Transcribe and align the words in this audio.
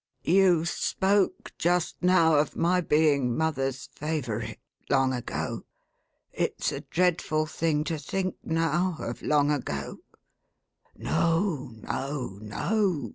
"You 0.23 0.65
spoke, 0.65 1.53
just 1.59 1.97
now, 2.01 2.33
of 2.37 2.55
my 2.55 2.81
being 2.81 3.37
mother's 3.37 3.85
favourite, 3.85 4.57
long 4.89 5.13
ago. 5.13 5.63
It's 6.33 6.71
a 6.71 6.81
dreadful 6.81 7.45
thing 7.45 7.83
to 7.83 7.99
think 7.99 8.35
now, 8.43 8.95
of 8.99 9.21
long 9.21 9.51
ago 9.51 9.99
!""No, 10.95 11.69
no, 11.83 12.39
no 12.41 13.09